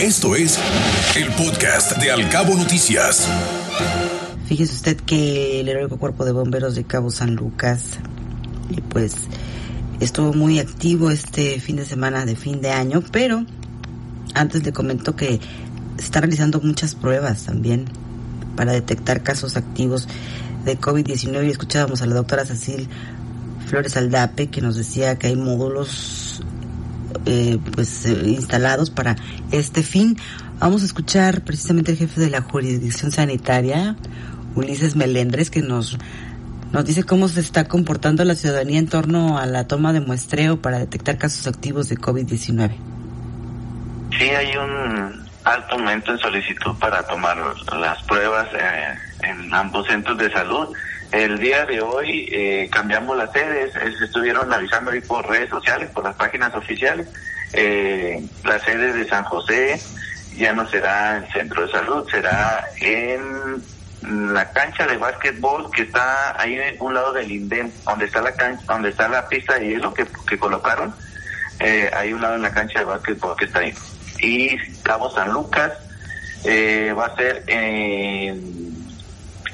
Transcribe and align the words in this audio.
Esto 0.00 0.36
es 0.36 0.58
el 1.16 1.32
podcast 1.32 1.96
de 1.96 2.10
Alcabo 2.10 2.54
Noticias. 2.54 3.26
Fíjese 4.44 4.74
usted 4.74 4.96
que 4.98 5.60
el 5.60 5.68
heroico 5.70 5.96
cuerpo 5.96 6.26
de 6.26 6.32
bomberos 6.32 6.74
de 6.74 6.84
Cabo 6.84 7.10
San 7.10 7.34
Lucas, 7.34 7.98
pues 8.90 9.14
estuvo 9.98 10.34
muy 10.34 10.58
activo 10.58 11.10
este 11.10 11.60
fin 11.60 11.76
de 11.76 11.86
semana 11.86 12.26
de 12.26 12.36
fin 12.36 12.60
de 12.60 12.72
año, 12.72 13.02
pero 13.10 13.46
antes 14.34 14.64
le 14.64 14.72
comento 14.74 15.16
que 15.16 15.40
está 15.98 16.20
realizando 16.20 16.60
muchas 16.60 16.94
pruebas 16.94 17.44
también 17.44 17.86
para 18.54 18.72
detectar 18.72 19.22
casos 19.22 19.56
activos 19.56 20.08
de 20.66 20.78
COVID-19 20.78 21.46
y 21.46 21.50
escuchábamos 21.50 22.02
a 22.02 22.06
la 22.06 22.16
doctora 22.16 22.44
Cecil 22.44 22.86
Flores 23.66 23.96
Aldape 23.96 24.48
que 24.48 24.60
nos 24.60 24.76
decía 24.76 25.18
que 25.18 25.28
hay 25.28 25.36
módulos 25.36 26.25
eh, 27.24 27.58
pues 27.74 28.04
eh, 28.06 28.22
instalados 28.26 28.90
para 28.90 29.16
este 29.50 29.82
fin. 29.82 30.18
Vamos 30.58 30.82
a 30.82 30.86
escuchar 30.86 31.42
precisamente 31.42 31.92
el 31.92 31.98
jefe 31.98 32.20
de 32.20 32.30
la 32.30 32.42
jurisdicción 32.42 33.12
sanitaria, 33.12 33.96
Ulises 34.54 34.96
Melendres, 34.96 35.50
que 35.50 35.62
nos 35.62 35.98
nos 36.72 36.84
dice 36.84 37.04
cómo 37.04 37.28
se 37.28 37.40
está 37.40 37.68
comportando 37.68 38.24
la 38.24 38.34
ciudadanía 38.34 38.78
en 38.78 38.88
torno 38.88 39.38
a 39.38 39.46
la 39.46 39.66
toma 39.66 39.92
de 39.92 40.00
muestreo 40.00 40.60
para 40.60 40.78
detectar 40.78 41.16
casos 41.16 41.46
activos 41.46 41.88
de 41.88 41.96
COVID-19. 41.96 42.76
Sí, 44.18 44.24
hay 44.24 44.56
un 44.56 45.26
alto 45.44 45.74
aumento 45.76 46.12
en 46.12 46.18
solicitud 46.18 46.74
para 46.78 47.02
tomar 47.04 47.38
las 47.78 48.02
pruebas 48.02 48.48
eh, 48.52 48.94
en 49.22 49.54
ambos 49.54 49.86
centros 49.86 50.18
de 50.18 50.30
salud. 50.32 50.68
El 51.12 51.38
día 51.38 51.64
de 51.64 51.80
hoy 51.80 52.28
eh, 52.32 52.68
cambiamos 52.72 53.16
las 53.16 53.32
sedes, 53.32 53.72
se 53.72 54.04
estuvieron 54.04 54.52
avisando 54.52 54.90
ahí 54.90 55.00
por 55.00 55.28
redes 55.28 55.50
sociales, 55.50 55.90
por 55.90 56.04
las 56.04 56.16
páginas 56.16 56.54
oficiales. 56.54 57.08
Eh, 57.52 58.26
la 58.44 58.58
sede 58.58 58.92
de 58.92 59.08
San 59.08 59.24
José 59.24 59.80
ya 60.36 60.52
no 60.52 60.68
será 60.68 61.18
el 61.18 61.32
centro 61.32 61.66
de 61.66 61.72
salud, 61.72 62.08
será 62.10 62.64
en 62.80 64.34
la 64.34 64.50
cancha 64.52 64.86
de 64.86 64.96
básquetbol 64.96 65.70
que 65.70 65.82
está 65.82 66.40
ahí 66.40 66.54
en 66.54 66.76
un 66.80 66.94
lado 66.94 67.12
del 67.12 67.30
INDEM, 67.30 67.70
donde 67.84 68.06
está 68.06 68.20
la 68.20 68.32
cancha, 68.32 68.64
donde 68.66 68.90
está 68.90 69.08
la 69.08 69.28
pista 69.28 69.58
de 69.58 69.68
hielo 69.68 69.94
que, 69.94 70.06
que 70.28 70.38
colocaron, 70.38 70.94
eh, 71.58 71.90
hay 71.94 72.12
un 72.12 72.20
lado 72.20 72.36
en 72.36 72.42
la 72.42 72.52
cancha 72.52 72.80
de 72.80 72.84
básquetbol 72.84 73.36
que 73.36 73.46
está 73.46 73.60
ahí. 73.60 73.74
Y 74.20 74.56
Cabo 74.82 75.10
San 75.10 75.32
Lucas 75.32 75.72
eh, 76.44 76.94
va 76.96 77.06
a 77.06 77.16
ser 77.16 77.44
en, 77.46 78.65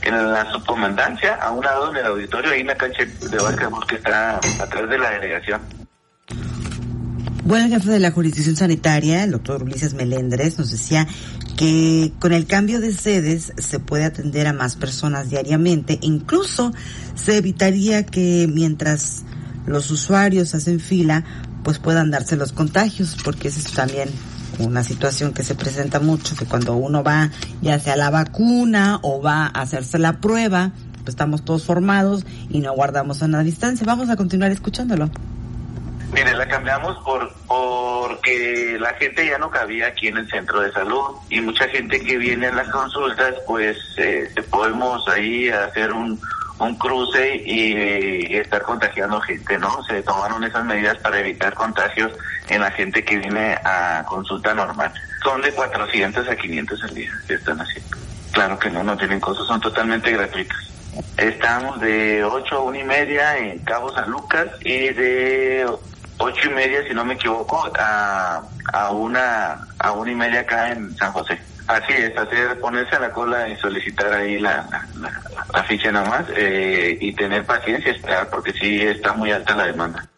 en 0.05 0.33
la 0.33 0.51
subcomandancia, 0.53 1.35
a 1.37 1.51
un 1.51 1.65
lado 1.65 1.91
en 1.91 1.97
el 1.99 2.07
auditorio, 2.07 2.51
ahí 2.51 2.61
en 2.61 2.69
la 2.69 2.77
cancha 2.77 3.05
de 3.05 3.37
básquetbol 3.37 3.87
que 3.87 3.97
está 3.97 4.37
atrás 4.37 4.89
de 4.89 4.99
la 4.99 5.11
delegación. 5.11 5.61
Bueno, 7.45 7.67
el 7.67 7.73
jefe 7.73 7.91
de 7.91 7.99
la 7.99 8.13
jurisdicción 8.13 8.55
sanitaria, 8.55 9.25
el 9.25 9.33
doctor 9.33 9.65
Ulises 9.65 9.95
Melendres, 9.95 10.59
nos 10.59 10.71
decía 10.71 11.09
que 11.57 12.13
con 12.21 12.33
el 12.33 12.47
cambio 12.47 12.81
de 12.81 12.93
sedes 12.93 13.53
se 13.59 13.81
puede 13.81 14.05
atender 14.05 14.47
a 14.47 14.53
más 14.53 14.77
personas 14.77 15.29
diariamente, 15.29 15.99
incluso 16.03 16.73
se 17.17 17.39
evitaría 17.39 18.07
que 18.07 18.49
mientras 18.53 19.25
los 19.67 19.91
usuarios 19.91 20.55
hacen 20.55 20.79
fila, 20.79 21.25
pues 21.65 21.79
puedan 21.79 22.11
darse 22.11 22.37
los 22.37 22.53
contagios, 22.53 23.17
porque 23.25 23.49
eso 23.49 23.59
es 23.59 23.73
también 23.73 24.09
una 24.65 24.85
situación 24.85 25.33
que 25.33 25.43
se 25.43 25.55
presenta 25.55 26.01
mucho, 26.01 26.37
que 26.37 26.47
cuando 26.47 26.75
uno 26.75 27.03
va 27.03 27.31
ya 27.61 27.79
sea 27.79 27.97
la 27.97 28.11
vacuna 28.11 28.99
o 29.03 29.21
va 29.21 29.47
a 29.47 29.63
hacerse 29.63 29.99
la 29.99 30.15
prueba, 30.21 30.73
pues 30.93 31.11
estamos 31.11 31.45
todos 31.45 31.65
formados 31.65 32.25
y 32.51 32.61
no 32.61 32.73
guardamos 32.75 33.23
a 33.23 33.27
una 33.27 33.43
distancia. 33.43 33.87
Vamos 33.87 34.11
a 34.11 34.17
continuar 34.17 34.51
escuchándolo. 34.51 35.11
Mire, 36.13 36.37
la 36.37 36.47
cambiamos 36.47 36.99
por 37.05 37.33
porque 37.49 38.77
la 38.79 38.93
gente 38.95 39.27
ya 39.27 39.39
no 39.39 39.51
cabía 39.51 39.89
aquí 39.89 40.09
en 40.09 40.19
el 40.19 40.29
centro 40.29 40.61
de 40.61 40.71
salud 40.73 41.17
y 41.31 41.41
mucha 41.41 41.67
gente 41.69 42.01
que 42.01 42.19
viene 42.19 42.49
a 42.49 42.53
las 42.53 42.69
consultas, 42.69 43.35
pues 43.47 43.79
eh, 43.97 44.31
podemos 44.51 45.07
ahí 45.09 45.49
hacer 45.49 45.93
un, 45.93 46.21
un 46.59 46.77
cruce 46.77 47.43
y, 47.45 48.37
estar 48.37 48.63
contagiando 48.63 49.21
gente, 49.21 49.59
¿no? 49.59 49.83
Se 49.85 50.03
tomaron 50.03 50.45
esas 50.45 50.65
medidas 50.65 50.97
para 50.99 51.19
evitar 51.19 51.55
contagios 51.55 52.13
en 52.49 52.61
la 52.61 52.71
gente 52.71 53.05
que 53.05 53.17
viene 53.17 53.55
a 53.65 54.05
consulta 54.07 54.55
normal. 54.55 54.93
Son 55.23 55.41
de 55.43 55.53
400 55.53 56.29
a 56.29 56.37
500 56.37 56.83
al 56.85 56.95
día 56.95 57.11
que 57.27 57.35
están 57.35 57.61
haciendo. 57.61 57.97
Claro 58.33 58.59
que 58.59 58.71
no, 58.71 58.83
no 58.83 58.97
tienen 58.97 59.21
costos, 59.21 59.47
son 59.47 59.61
totalmente 59.61 60.11
gratuitos. 60.11 60.57
Estamos 61.17 61.81
de 61.81 62.25
8 62.25 62.57
a 62.57 62.61
1 62.61 62.79
y 62.79 62.85
media 62.85 63.39
en 63.39 63.59
Cabo 63.61 63.93
San 63.93 64.11
Lucas 64.11 64.49
y 64.61 64.89
de 64.91 65.67
ocho 66.19 66.51
y 66.51 66.55
media, 66.55 66.87
si 66.87 66.95
no 66.95 67.05
me 67.05 67.15
equivoco, 67.15 67.71
a, 67.79 68.43
a 68.73 68.91
una 68.91 69.67
a 69.79 69.93
una 69.93 70.13
y 70.13 70.15
media 70.15 70.41
acá 70.41 70.71
en 70.71 70.95
San 70.97 71.13
José. 71.13 71.39
Así 71.67 71.93
es, 71.93 72.17
hacer 72.17 72.59
ponerse 72.61 72.97
a 72.97 73.01
la 73.01 73.13
cola 73.13 73.49
y 73.49 73.57
solicitar 73.57 74.13
ahí 74.13 74.39
la, 74.39 74.67
nada 75.93 76.09
más 76.09 76.27
eh, 76.37 76.97
y 77.01 77.13
tener 77.13 77.45
paciencia 77.45 77.93
esperar 77.93 78.29
porque 78.31 78.53
sí 78.53 78.81
está 78.81 79.13
muy 79.15 79.31
alta 79.31 79.57
la 79.57 79.67
demanda. 79.67 80.09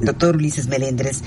Doctor 0.00 0.36
Ulises 0.36 0.68
Melendres, 0.68 1.22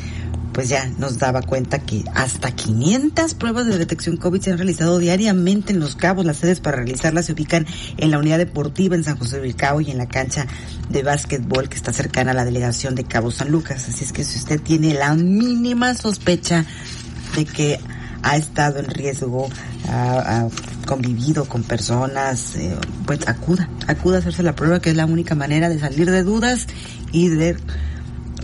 pues 0.53 0.69
ya 0.69 0.87
nos 0.97 1.17
daba 1.17 1.41
cuenta 1.41 1.79
que 1.79 2.03
hasta 2.13 2.51
500 2.51 3.33
pruebas 3.35 3.65
de 3.67 3.77
detección 3.77 4.17
COVID 4.17 4.41
se 4.41 4.51
han 4.51 4.57
realizado 4.57 4.97
diariamente 4.99 5.73
en 5.73 5.79
Los 5.79 5.95
Cabos. 5.95 6.25
Las 6.25 6.37
sedes 6.37 6.59
para 6.59 6.77
realizarlas 6.77 7.25
se 7.25 7.33
ubican 7.33 7.65
en 7.97 8.11
la 8.11 8.17
unidad 8.17 8.37
deportiva 8.37 8.95
en 8.95 9.03
San 9.03 9.17
José 9.17 9.39
del 9.39 9.55
Cabo 9.55 9.81
y 9.81 9.91
en 9.91 9.97
la 9.97 10.07
cancha 10.07 10.47
de 10.89 11.03
básquetbol 11.03 11.69
que 11.69 11.75
está 11.75 11.93
cercana 11.93 12.31
a 12.31 12.33
la 12.33 12.45
delegación 12.45 12.95
de 12.95 13.03
Cabo 13.03 13.31
San 13.31 13.51
Lucas. 13.51 13.87
Así 13.89 14.03
es 14.03 14.13
que 14.13 14.23
si 14.23 14.39
usted 14.39 14.61
tiene 14.61 14.93
la 14.93 15.13
mínima 15.15 15.93
sospecha 15.95 16.65
de 17.35 17.45
que 17.45 17.79
ha 18.23 18.37
estado 18.37 18.79
en 18.79 18.85
riesgo, 18.85 19.49
convivido 20.85 21.45
con 21.45 21.63
personas, 21.63 22.55
eh, 22.55 22.75
pues 23.05 23.27
acuda, 23.27 23.69
acuda 23.87 24.17
a 24.17 24.19
hacerse 24.19 24.43
la 24.43 24.55
prueba 24.55 24.79
que 24.79 24.89
es 24.89 24.95
la 24.95 25.05
única 25.05 25.35
manera 25.35 25.69
de 25.69 25.79
salir 25.79 26.09
de 26.09 26.23
dudas 26.23 26.67
y 27.11 27.29
de 27.29 27.57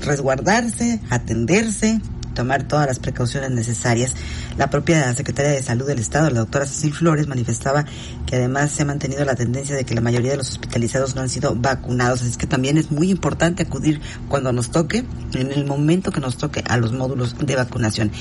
resguardarse, 0.01 0.99
atenderse, 1.09 1.99
tomar 2.37 2.67
todas 2.67 2.85
las 2.85 2.99
precauciones 2.99 3.49
necesarias. 3.49 4.13
La 4.57 4.69
propia 4.69 5.11
secretaria 5.15 5.51
de 5.51 5.63
Salud 5.63 5.87
del 5.87 5.97
Estado, 5.97 6.29
la 6.29 6.41
doctora 6.41 6.67
Cecil 6.67 6.93
Flores, 6.93 7.27
manifestaba 7.27 7.83
que 8.27 8.35
además 8.35 8.71
se 8.71 8.83
ha 8.83 8.85
mantenido 8.85 9.25
la 9.25 9.35
tendencia 9.35 9.75
de 9.75 9.85
que 9.85 9.95
la 9.95 10.01
mayoría 10.01 10.31
de 10.31 10.37
los 10.37 10.51
hospitalizados 10.51 11.15
no 11.15 11.21
han 11.21 11.29
sido 11.29 11.55
vacunados. 11.55 12.21
Así 12.21 12.37
que 12.37 12.45
también 12.45 12.77
es 12.77 12.91
muy 12.91 13.09
importante 13.09 13.63
acudir 13.63 13.99
cuando 14.29 14.53
nos 14.53 14.69
toque, 14.69 15.03
en 15.33 15.51
el 15.51 15.65
momento 15.65 16.11
que 16.11 16.21
nos 16.21 16.37
toque, 16.37 16.63
a 16.69 16.77
los 16.77 16.93
módulos 16.93 17.35
de 17.39 17.55
vacunación. 17.55 18.11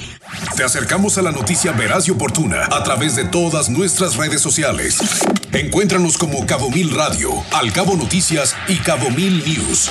Te 0.56 0.64
acercamos 0.64 1.18
a 1.18 1.22
la 1.22 1.30
noticia 1.30 1.72
veraz 1.72 2.08
y 2.08 2.10
oportuna 2.10 2.64
a 2.72 2.82
través 2.82 3.16
de 3.16 3.26
todas 3.26 3.68
nuestras 3.68 4.16
redes 4.16 4.40
sociales. 4.40 4.98
Encuéntranos 5.52 6.16
como 6.16 6.46
Cabo 6.46 6.70
Mil 6.70 6.90
Radio, 6.94 7.30
Al 7.52 7.70
Cabo 7.70 7.96
Noticias 7.96 8.56
y 8.66 8.76
Cabo 8.76 9.10
Mil 9.10 9.44
News. 9.44 9.90